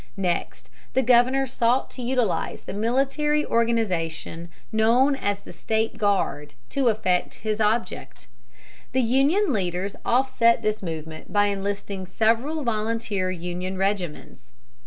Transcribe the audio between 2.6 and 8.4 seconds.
the military organization known as the State Guard to effect his object.